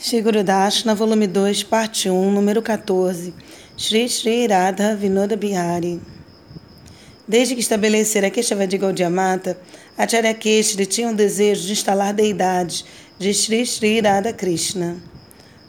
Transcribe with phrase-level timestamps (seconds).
[0.00, 0.44] Shri Guru
[0.94, 3.34] volume 2, parte 1, número 14,
[3.76, 6.00] Shri Shri Radha Vinoda Bihari.
[7.26, 9.58] Desde que estabelecera Keshava de Gaudiya Mata,
[9.96, 12.84] Acharya Keshri tinha o desejo de instalar deidades
[13.18, 14.98] de Shri Shri Radha Krishna.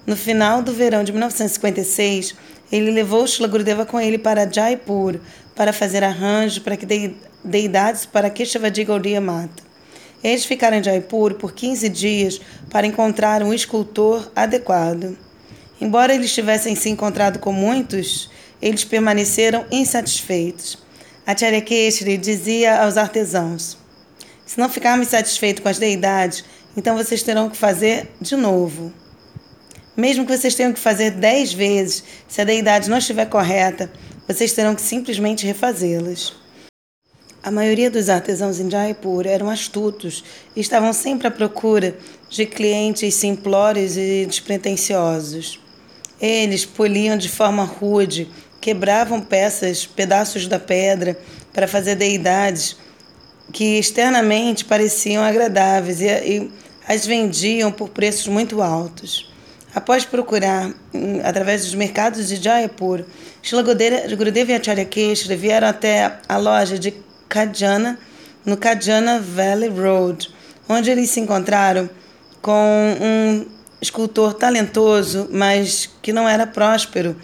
[0.06, 2.36] No final do verão de 1956,
[2.72, 5.20] ele levou Shila Gurudeva com ele para Jaipur
[5.56, 9.69] para fazer arranjo para que deidades para Keshava de Gaudiya Mata.
[10.24, 15.18] Eles ficaram em Jaipur por 15 dias para encontrar um escultor adequado.
[15.80, 18.30] Embora eles tivessem se encontrado com muitos,
[18.62, 20.78] eles permaneceram insatisfeitos.
[21.26, 23.78] Acharya Keshri dizia aos artesãos:
[24.46, 26.44] Se não ficarmos satisfeitos com as deidades,
[26.76, 28.92] então vocês terão que fazer de novo.
[29.96, 33.92] Mesmo que vocês tenham que fazer dez vezes, se a deidade não estiver correta,
[34.28, 36.34] vocês terão que simplesmente refazê-las.
[37.42, 41.98] A maioria dos artesãos em Jaipur eram astutos e estavam sempre à procura
[42.30, 45.58] de clientes simplórios e despretensiosos.
[46.20, 51.18] Eles poliam de forma rude, quebravam peças, pedaços da pedra
[51.54, 52.76] para fazer deidades
[53.54, 56.52] que externamente pareciam agradáveis e, e
[56.86, 59.32] as vendiam por preços muito altos.
[59.74, 63.06] Após procurar hum, através dos mercados de Jaipur,
[63.42, 66.92] Shila Gurudeva e Acharya Keshri vieram até a loja de
[67.30, 68.00] Kajana,
[68.44, 70.34] no Kajana Valley Road,
[70.68, 71.90] onde eles se encontraram
[72.42, 73.46] com um
[73.80, 77.16] escultor talentoso, mas que não era próspero,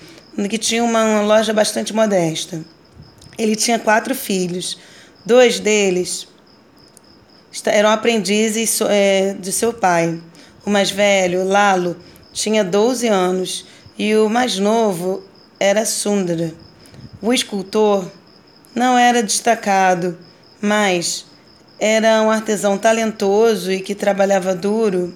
[0.49, 2.63] que tinha uma loja bastante modesta.
[3.37, 4.77] Ele tinha quatro filhos.
[5.25, 6.27] Dois deles
[7.65, 10.21] eram aprendizes é, de seu pai.
[10.65, 11.97] O mais velho, Lalo,
[12.31, 13.65] tinha 12 anos
[13.97, 15.23] e o mais novo
[15.59, 16.53] era Sundara.
[17.21, 18.11] O escultor
[18.75, 20.17] não era destacado,
[20.61, 21.25] mas
[21.79, 25.13] era um artesão talentoso e que trabalhava duro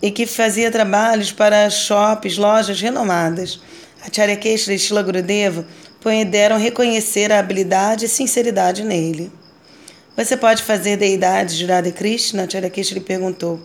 [0.00, 3.60] e que fazia trabalhos para shops, lojas renomadas.
[4.04, 5.66] Acharya Keshri e Shila Gurudeva
[6.00, 9.30] puderam reconhecer a habilidade e sinceridade nele.
[10.16, 12.44] Você pode fazer deidades de Radha Krishna?
[12.44, 13.60] Acharya Keshri perguntou.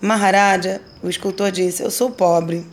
[0.00, 2.66] Maharaja, o escultor disse, eu sou pobre.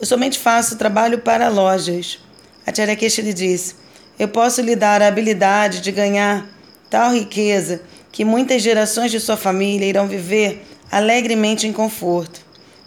[0.00, 2.18] Eu somente faço trabalho para lojas.
[2.66, 3.76] A Tcharekesh lhe disse:
[4.18, 6.46] Eu posso lhe dar a habilidade de ganhar
[6.90, 12.40] tal riqueza que muitas gerações de sua família irão viver alegremente em conforto.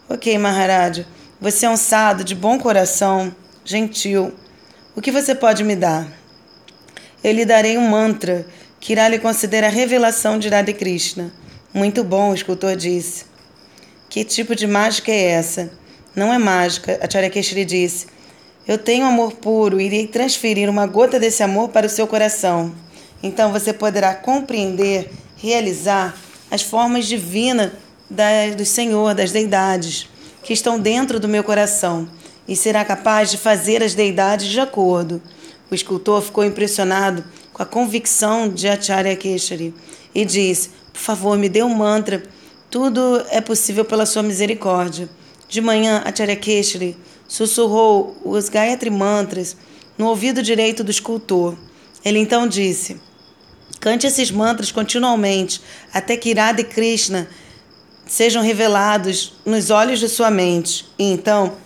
[0.09, 1.07] Ok, Maharaja,
[1.39, 4.33] você é um sado de bom coração, gentil.
[4.95, 6.07] O que você pode me dar?
[7.23, 8.45] Eu lhe darei um mantra
[8.79, 11.31] que irá lhe conceder a revelação de Radha Krishna.
[11.73, 13.25] Muito bom, o escultor disse.
[14.09, 15.71] Que tipo de mágica é essa?
[16.15, 18.07] Não é mágica, a Charyakeshri disse.
[18.69, 22.71] Eu tenho amor puro e irei transferir uma gota desse amor para o seu coração.
[23.23, 26.15] Então você poderá compreender, realizar
[26.51, 27.71] as formas divinas
[28.07, 30.07] da, do Senhor, das deidades,
[30.43, 32.07] que estão dentro do meu coração,
[32.47, 35.19] e será capaz de fazer as deidades de acordo.
[35.71, 39.73] O escultor ficou impressionado com a convicção de Acharya Keshari
[40.13, 42.21] e disse: Por favor, me dê um mantra.
[42.69, 45.09] Tudo é possível pela sua misericórdia.
[45.49, 46.95] De manhã, Acharya Keshari
[47.27, 49.57] sussurrou os Gayatri Mantras
[49.97, 51.57] no ouvido direito do escultor.
[52.05, 53.01] Ele então disse:
[53.79, 55.59] Cante esses mantras continuamente
[55.91, 57.27] até que Irada e Krishna
[58.05, 60.85] sejam revelados nos olhos de sua mente.
[60.99, 61.57] E então,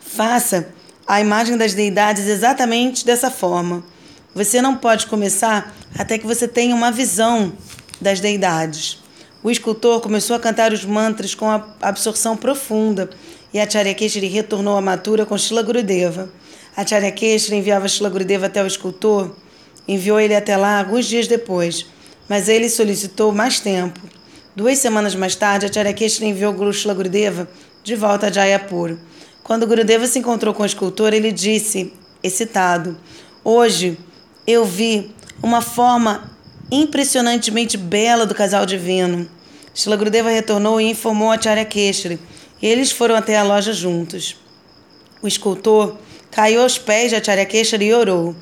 [0.00, 0.68] faça
[1.06, 3.84] a imagem das deidades exatamente dessa forma.
[4.32, 7.52] Você não pode começar até que você tenha uma visão
[8.00, 8.98] das deidades.
[9.46, 11.48] O escultor começou a cantar os mantras com
[11.80, 13.08] absorção profunda
[13.54, 16.28] e Acharya Keshri retornou à Mathura com Shila Gurudeva.
[16.76, 19.36] Acharya Keshri enviava Shila Gurudeva até o escultor,
[19.86, 21.86] enviou ele até lá alguns dias depois,
[22.28, 24.00] mas ele solicitou mais tempo.
[24.56, 27.48] Duas semanas mais tarde, Acharya Keshri enviou Guru Shila Gurudeva
[27.84, 28.96] de volta a Jayapur.
[29.44, 32.98] Quando Gurudeva se encontrou com o escultor, ele disse, excitado,
[33.44, 33.96] Hoje
[34.44, 36.32] eu vi uma forma
[36.68, 39.35] impressionantemente bela do casal divino.
[39.76, 42.18] Shila Gurudeva retornou e informou a Acharya Keshri
[42.62, 44.40] eles foram até a loja juntos.
[45.20, 45.98] O escultor
[46.30, 48.34] caiu aos pés de Acharya Keshari e orou.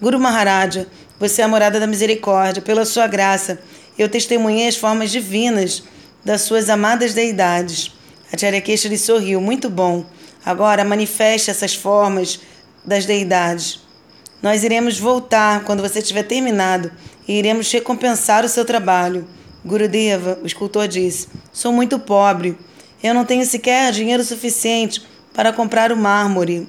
[0.00, 0.86] Guru Maharaja,
[1.18, 3.58] você é a morada da misericórdia, pela sua graça,
[3.98, 5.82] eu testemunhei as formas divinas
[6.22, 7.92] das suas amadas deidades.
[8.30, 10.04] Acharya Keshari sorriu, muito bom.
[10.44, 12.38] Agora manifeste essas formas
[12.84, 13.80] das deidades.
[14.42, 16.92] Nós iremos voltar quando você tiver terminado
[17.26, 19.26] e iremos recompensar o seu trabalho.
[19.64, 22.56] Gurudeva, o escultor disse, sou muito pobre.
[23.02, 26.68] Eu não tenho sequer dinheiro suficiente para comprar o mármore.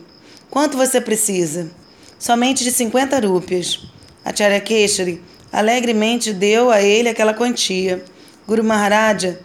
[0.49, 1.71] Quanto você precisa?
[2.19, 3.81] Somente de 50 rúpias.
[4.23, 8.03] Acharya Keshari alegremente deu a ele aquela quantia.
[8.47, 9.39] Guru Maharaja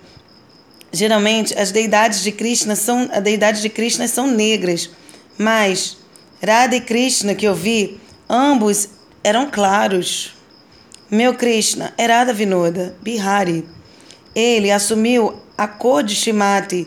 [0.92, 4.90] Geralmente, as deidades de Krishna são, a deidade de Krishna são negras,
[5.36, 5.98] mas
[6.42, 8.88] Radha e Krishna que eu vi, ambos
[9.22, 10.34] eram claros.
[11.10, 13.66] Meu Krishna Radha Vinoda, Bihari.
[14.34, 16.86] Ele assumiu a cor de Shimati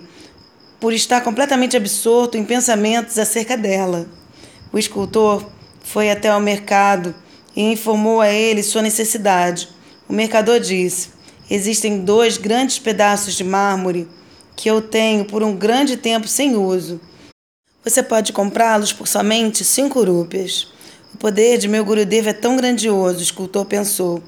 [0.80, 4.06] por estar completamente absorto em pensamentos acerca dela.
[4.72, 5.44] O escultor
[5.84, 7.16] foi até ao mercado
[7.56, 9.70] e informou a ele sua necessidade.
[10.08, 11.10] O mercador disse:
[11.50, 14.08] Existem dois grandes pedaços de mármore
[14.56, 17.02] que eu tenho por um grande tempo sem uso.
[17.84, 20.68] Você pode comprá-los por somente cinco rúpias.
[21.14, 24.24] O poder de meu Gurudev é tão grandioso, o escultor pensou.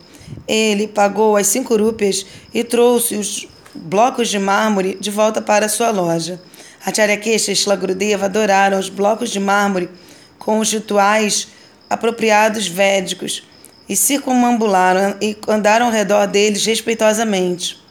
[0.48, 5.90] Ele pagou as cinco rúpias e trouxe os blocos de mármore de volta para sua
[5.90, 6.40] loja.
[6.86, 9.90] Acharya Kesha e Shila Gurudeva adoraram os blocos de mármore
[10.38, 11.48] com os rituais
[11.90, 13.44] apropriados védicos
[13.88, 17.82] e circunambularam e andaram ao redor deles respeitosamente.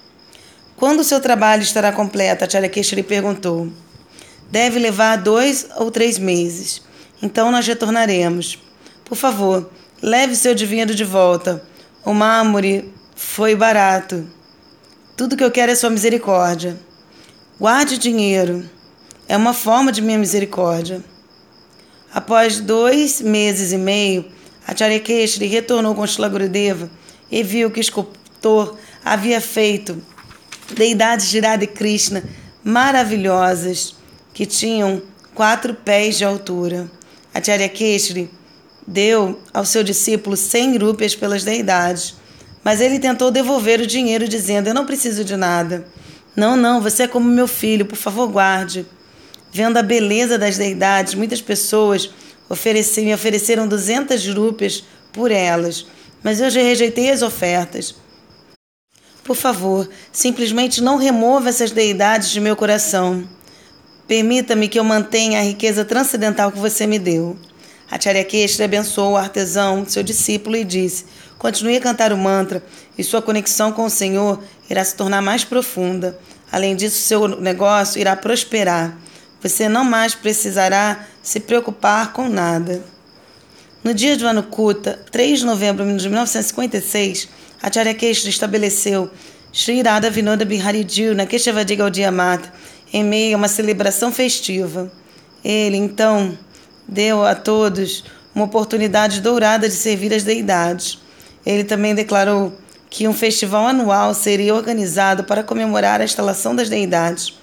[0.76, 2.44] Quando seu trabalho estará completo?
[2.44, 3.68] Acharya Kesha lhe perguntou.
[4.50, 6.82] Deve levar dois ou três meses.
[7.22, 8.58] Então nós retornaremos.
[9.12, 9.70] Por favor,
[10.00, 11.62] leve seu dinheiro de volta.
[12.02, 14.26] O mármore foi barato.
[15.14, 16.80] Tudo que eu quero é sua misericórdia.
[17.60, 18.64] Guarde dinheiro.
[19.28, 21.04] É uma forma de minha misericórdia.
[22.10, 24.24] Após dois meses e meio,
[24.66, 26.90] Acharya Keshri retornou com Shila Gurudeva
[27.30, 30.02] e viu que o escultor havia feito
[30.74, 32.24] deidades de Radha Krishna
[32.64, 33.94] maravilhosas
[34.32, 35.02] que tinham
[35.34, 36.90] quatro pés de altura.
[37.34, 38.30] Acharya Keshri
[38.86, 42.16] deu ao seu discípulo cem rúpias pelas deidades,
[42.64, 45.86] mas ele tentou devolver o dinheiro dizendo: Eu não preciso de nada.
[46.34, 48.86] Não, não, você é como meu filho, por favor, guarde.
[49.52, 52.10] Vendo a beleza das deidades, muitas pessoas
[52.48, 55.86] ofereceram, me ofereceram 200 rúpias por elas,
[56.22, 57.94] mas eu já rejeitei as ofertas.
[59.22, 63.28] Por favor, simplesmente não remova essas deidades de meu coração.
[64.08, 67.36] Permita-me que eu mantenha a riqueza transcendental que você me deu.
[67.92, 71.04] Acharya Keshri abençoou o artesão, seu discípulo, e disse:
[71.38, 72.64] Continue a cantar o mantra
[72.96, 76.18] e sua conexão com o Senhor irá se tornar mais profunda.
[76.50, 78.96] Além disso, seu negócio irá prosperar.
[79.42, 82.82] Você não mais precisará se preocupar com nada.
[83.84, 87.28] No dia do ano Kuta, 3 de novembro de 1956,
[87.62, 89.10] Acharya Keshri estabeleceu
[89.52, 92.50] Sri Radha Vinoda Bihari na Keshavadi Gaudiya Mata,
[92.90, 94.90] em meio a uma celebração festiva.
[95.44, 96.38] Ele, então,
[96.86, 100.98] deu a todos uma oportunidade dourada de servir as deidades.
[101.44, 102.52] Ele também declarou
[102.88, 107.34] que um festival anual seria organizado para comemorar a instalação das deidades.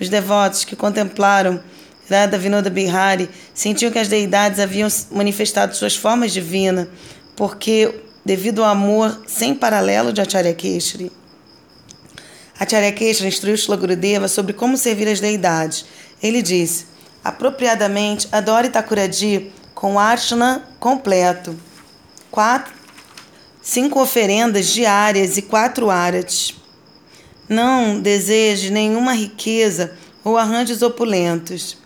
[0.00, 1.60] Os devotos que contemplaram
[2.08, 6.88] Radha Vinoda Bihari sentiam que as deidades haviam manifestado suas formas divinas,
[7.34, 11.10] porque devido ao amor sem paralelo de Acharya Keshri.
[12.58, 15.84] Acharya Keshri instruiu Shila Gurudeva sobre como servir as deidades.
[16.22, 16.86] Ele disse:
[17.28, 21.56] apropriadamente, adore Thakuradi com arshana completo.
[22.30, 22.72] Quatro,
[23.60, 26.54] cinco oferendas diárias e quatro arates.
[27.48, 31.78] Não deseje nenhuma riqueza ou arranjos opulentos.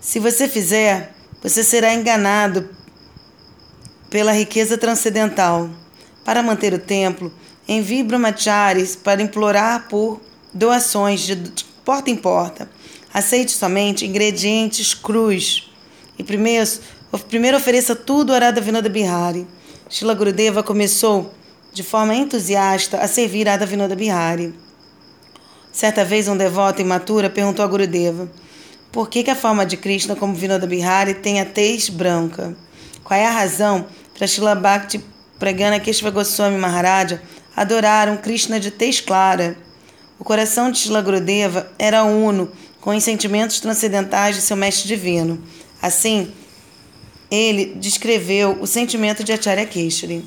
[0.00, 2.68] Se você fizer, você será enganado
[4.08, 5.70] pela riqueza transcendental.
[6.24, 7.32] Para manter o templo,
[7.68, 10.20] envie brahmacharis para implorar por
[10.52, 11.36] doações de
[11.84, 12.68] porta em porta.
[13.12, 15.68] Aceite somente ingredientes crus.
[16.16, 16.68] E primeiro,
[17.28, 19.46] primeiro ofereça tudo a Radha Vinoda Bihari.
[19.88, 21.34] Shila Gurudeva começou
[21.72, 24.54] de forma entusiasta a servir Radha Vinoda Bihari.
[25.72, 28.30] Certa vez, um devoto imatura perguntou a Gurudeva
[28.92, 32.56] por que, que a forma de Krishna como Vinoda Bihari tem a tez branca.
[33.02, 33.86] Qual é a razão
[34.16, 35.04] para Shila Bhakti
[35.38, 37.22] Pragana Keshava Goswami Maharaja
[37.56, 39.56] adorar um Krishna de tez clara?
[40.18, 42.50] O coração de Shila Gurudeva era uno
[42.80, 45.42] com os sentimentos transcendentais de seu mestre divino.
[45.80, 46.32] Assim,
[47.30, 50.24] ele descreveu o sentimento de Acharya Keshari.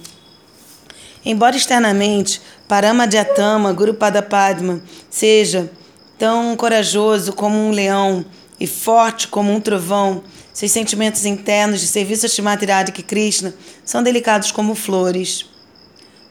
[1.25, 5.71] Embora externamente Paramadhyatama Guru Padma seja
[6.17, 8.25] tão corajoso como um leão
[8.59, 14.03] e forte como um trovão, seus sentimentos internos de serviço a Shrimati Radhika Krishna são
[14.03, 15.45] delicados como flores.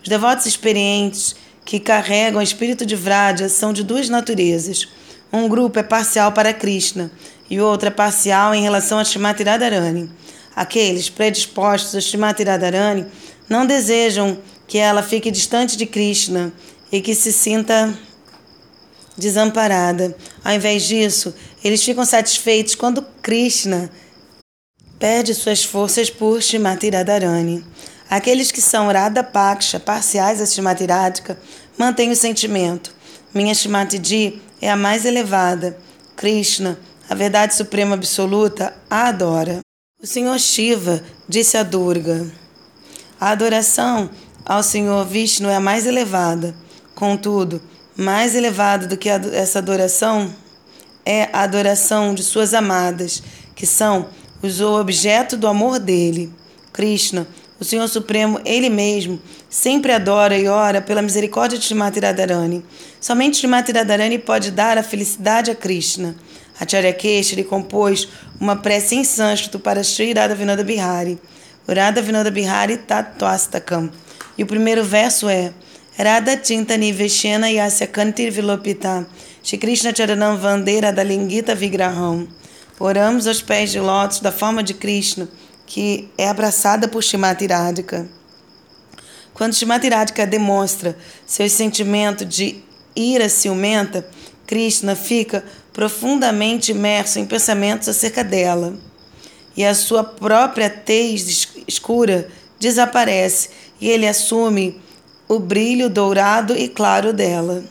[0.02, 4.88] Os devotos experientes que carregam o espírito de Vraja são de duas naturezas.
[5.32, 7.10] Um grupo é parcial para Krishna
[7.48, 10.10] e outro é parcial em relação a Shrimati Radharani.
[10.54, 13.06] Aqueles predispostos a Shrimati Radharani
[13.48, 16.52] não desejam que ela fique distante de Krishna
[16.90, 17.98] e que se sinta
[19.16, 20.14] desamparada.
[20.44, 21.34] Ao invés disso,
[21.64, 23.90] eles ficam satisfeitos quando Krishna
[24.98, 27.64] perde suas forças por Shrimati Radharani.
[28.10, 31.38] Aqueles que são Radha Paksha, parciais a Shrimati Radhika,
[31.78, 32.94] mantêm o sentimento.
[33.32, 33.98] Minha Shrimati
[34.62, 35.76] é a mais elevada.
[36.16, 36.78] Krishna,
[37.10, 39.58] a verdade suprema absoluta, a adora.
[40.00, 42.32] O Senhor Shiva disse a Durga:
[43.20, 44.08] A adoração
[44.46, 46.54] ao Senhor Vishnu é a mais elevada.
[46.94, 47.60] Contudo,
[47.96, 50.32] mais elevada do que essa adoração
[51.04, 53.22] é a adoração de suas amadas,
[53.56, 54.08] que são
[54.40, 56.32] os objeto do amor dele.
[56.72, 57.26] Krishna,
[57.62, 62.64] o Senhor Supremo, Ele mesmo, sempre adora e ora pela misericórdia de Srimati Radharani.
[63.00, 66.16] Somente Srimati Radharani pode dar a felicidade a Krishna.
[66.58, 68.08] Acharya Keshari compôs
[68.40, 71.20] uma prece em sânscrito para Sri Radha Vinoda Bihari,
[71.68, 73.88] Radha Vinoda Bihari Tattvastakam.
[74.36, 75.52] E o primeiro verso é
[75.96, 79.06] Radha Tinta Niveshena Yasya Kantir Vilopita
[79.40, 80.92] Shri Krishna Charanam Vandera
[81.54, 82.26] Vigraham.
[82.80, 85.28] Oramos aos pés de lótus da forma de Krishna,
[85.66, 88.08] que é abraçada por Shrimati Radhika.
[89.34, 92.62] Quando Shrimati Radhika demonstra seu sentimento de
[92.94, 94.06] ira ciumenta,
[94.46, 98.74] Krishna fica profundamente imerso em pensamentos acerca dela.
[99.56, 102.28] E a sua própria tez escura
[102.58, 103.50] desaparece
[103.80, 104.80] e ele assume
[105.28, 107.64] o brilho dourado e claro dela.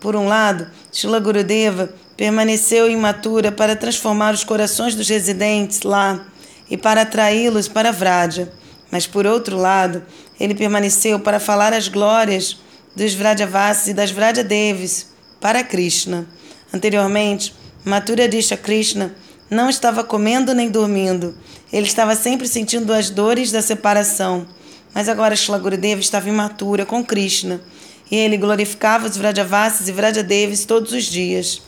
[0.00, 6.24] Por um lado, Shila Gurudeva permaneceu imatura para transformar os corações dos residentes lá
[6.70, 8.52] e para atraí-los para Vraja.
[8.90, 10.02] Mas por outro lado,
[10.38, 12.58] ele permaneceu para falar as glórias
[12.94, 15.08] dos Vrajavasis e das Vrajadevis
[15.40, 16.26] para Krishna.
[16.72, 17.54] Anteriormente,
[17.84, 19.14] Mathura Disha Krishna
[19.50, 21.36] não estava comendo nem dormindo.
[21.72, 24.46] Ele estava sempre sentindo as dores da separação.
[24.94, 27.60] Mas agora Shila Gurudeva estava imatura com Krishna
[28.10, 31.62] e ele glorificava os Vrajavasis e Vrajadevis todos os dias.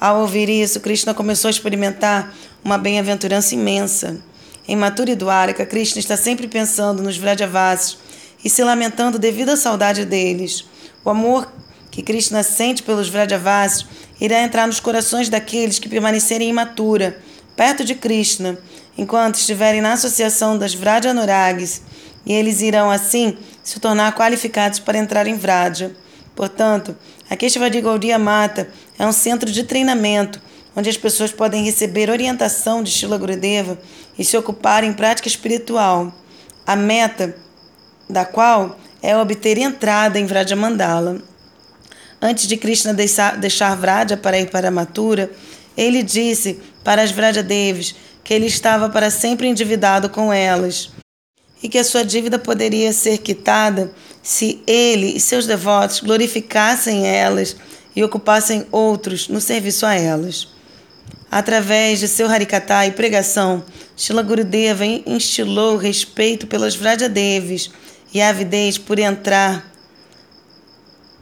[0.00, 4.20] Ao ouvir isso, Krishna começou a experimentar uma bem-aventurança imensa.
[4.66, 7.98] Em Mathura e Dwaraka, Krishna está sempre pensando nos Vrajavasis
[8.44, 10.64] e se lamentando devido à saudade deles.
[11.04, 11.52] O amor
[11.90, 13.86] que Krishna sente pelos Vrajavasis
[14.20, 17.18] irá entrar nos corações daqueles que permanecerem imatura,
[17.56, 18.56] perto de Krishna,
[18.96, 21.82] enquanto estiverem na associação das Vrajanuragis,
[22.24, 25.94] e eles irão assim se tornar qualificados para entrar em Vraja.
[26.36, 26.96] Portanto,
[27.28, 30.40] a Keshava de Gaudiya Mata é um centro de treinamento
[30.74, 33.78] onde as pessoas podem receber orientação de Shila Gurudeva
[34.18, 36.12] e se ocupar em prática espiritual,
[36.66, 37.36] a meta
[38.08, 41.20] da qual é obter entrada em Vraja Mandala.
[42.20, 45.30] Antes de Krishna deixar, Vraja para ir para Mathura,
[45.76, 50.90] ele disse para as Vraja Devis que ele estava para sempre endividado com elas
[51.62, 57.56] e que a sua dívida poderia ser quitada se ele e seus devotos glorificassem elas
[57.94, 60.48] e ocupassem outros no serviço a elas.
[61.30, 63.64] Através de seu Harikatha e pregação,
[63.96, 67.70] Shila Gurudeva instilou respeito pelas Vrajadevis
[68.12, 69.72] e avidez por entrar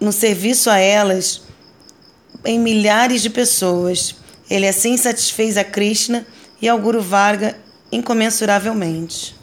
[0.01, 1.43] no serviço a elas
[2.45, 4.17] em milhares de pessoas.
[4.49, 6.27] Ele assim satisfez a Krishna
[6.61, 7.57] e ao Guru Varga
[7.93, 9.40] incomensuravelmente.